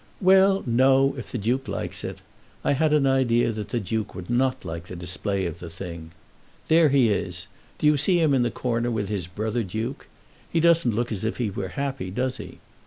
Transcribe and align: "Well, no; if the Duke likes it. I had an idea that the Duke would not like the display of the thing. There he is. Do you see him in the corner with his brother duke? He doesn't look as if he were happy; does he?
"Well, 0.19 0.63
no; 0.65 1.13
if 1.19 1.31
the 1.31 1.37
Duke 1.37 1.67
likes 1.67 2.03
it. 2.03 2.21
I 2.63 2.71
had 2.73 2.91
an 2.91 3.05
idea 3.05 3.51
that 3.51 3.69
the 3.69 3.79
Duke 3.79 4.15
would 4.15 4.31
not 4.31 4.65
like 4.65 4.87
the 4.87 4.95
display 4.95 5.45
of 5.45 5.59
the 5.59 5.69
thing. 5.69 6.09
There 6.69 6.89
he 6.89 7.09
is. 7.09 7.45
Do 7.77 7.85
you 7.85 7.97
see 7.97 8.19
him 8.19 8.33
in 8.33 8.41
the 8.41 8.49
corner 8.49 8.89
with 8.89 9.09
his 9.09 9.27
brother 9.27 9.61
duke? 9.61 10.07
He 10.51 10.59
doesn't 10.59 10.95
look 10.95 11.11
as 11.11 11.23
if 11.23 11.37
he 11.37 11.51
were 11.51 11.67
happy; 11.67 12.09
does 12.09 12.37
he? 12.37 12.57